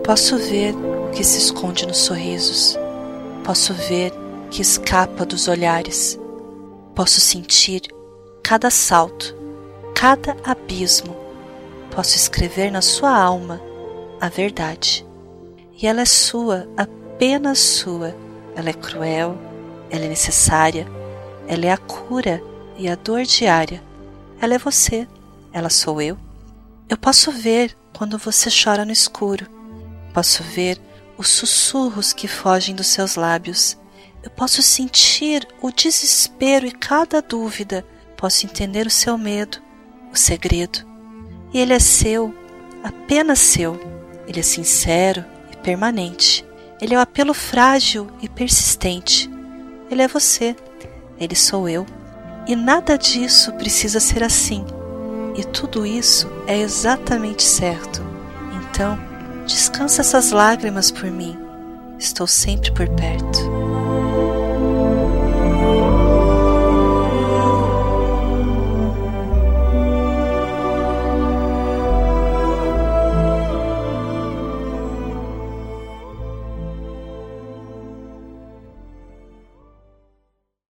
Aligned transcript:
posso 0.00 0.38
ver 0.38 0.74
o 0.74 1.10
que 1.10 1.22
se 1.22 1.38
esconde 1.38 1.86
nos 1.86 1.98
sorrisos. 1.98 2.78
Posso 3.44 3.74
ver 3.74 4.12
o 4.46 4.48
que 4.48 4.62
escapa 4.62 5.26
dos 5.26 5.48
olhares. 5.48 6.18
Posso 6.94 7.20
sentir 7.20 7.82
cada 8.42 8.70
salto, 8.70 9.36
cada 9.94 10.36
abismo. 10.44 11.16
Posso 11.90 12.16
escrever 12.16 12.70
na 12.70 12.80
sua 12.80 13.14
alma 13.14 13.60
a 14.20 14.28
verdade. 14.28 15.06
E 15.80 15.86
ela 15.86 16.00
é 16.00 16.06
sua, 16.06 16.68
apenas 16.76 17.58
sua. 17.58 18.14
Ela 18.54 18.70
é 18.70 18.72
cruel, 18.72 19.36
ela 19.90 20.04
é 20.04 20.08
necessária, 20.08 20.86
ela 21.46 21.66
é 21.66 21.70
a 21.70 21.78
cura 21.78 22.42
e 22.78 22.88
a 22.88 22.94
dor 22.94 23.24
diária. 23.24 23.82
Ela 24.40 24.54
é 24.54 24.58
você, 24.58 25.06
ela 25.52 25.70
sou 25.70 26.00
eu. 26.00 26.16
Eu 26.88 26.96
posso 26.96 27.30
ver 27.30 27.76
quando 27.96 28.18
você 28.18 28.48
chora 28.50 28.84
no 28.84 28.92
escuro. 28.92 29.46
Posso 30.12 30.42
ver 30.42 30.80
os 31.16 31.28
sussurros 31.28 32.12
que 32.12 32.28
fogem 32.28 32.74
dos 32.74 32.88
seus 32.88 33.16
lábios. 33.16 33.78
Eu 34.22 34.30
posso 34.30 34.62
sentir 34.62 35.46
o 35.60 35.70
desespero 35.70 36.66
e 36.66 36.72
cada 36.72 37.20
dúvida. 37.20 37.84
Posso 38.16 38.46
entender 38.46 38.86
o 38.86 38.90
seu 38.90 39.18
medo, 39.18 39.58
o 40.12 40.16
segredo. 40.16 40.86
E 41.52 41.58
ele 41.58 41.72
é 41.72 41.78
seu, 41.78 42.34
apenas 42.82 43.38
seu. 43.38 43.80
Ele 44.26 44.40
é 44.40 44.42
sincero 44.42 45.24
e 45.52 45.56
permanente. 45.56 46.44
Ele 46.80 46.94
é 46.94 46.98
o 46.98 47.00
apelo 47.00 47.34
frágil 47.34 48.08
e 48.20 48.28
persistente. 48.28 49.30
Ele 49.90 50.02
é 50.02 50.08
você. 50.08 50.56
Ele 51.18 51.34
sou 51.34 51.68
eu. 51.68 51.86
E 52.46 52.56
nada 52.56 52.98
disso 52.98 53.52
precisa 53.52 54.00
ser 54.00 54.22
assim. 54.22 54.64
E 55.36 55.44
tudo 55.44 55.86
isso 55.86 56.28
é 56.46 56.58
exatamente 56.58 57.42
certo. 57.42 58.02
Então, 58.54 58.98
descansa 59.46 60.00
essas 60.00 60.30
lágrimas 60.30 60.90
por 60.90 61.10
mim. 61.10 61.38
Estou 61.98 62.26
sempre 62.26 62.72
por 62.72 62.88
perto. 62.88 63.51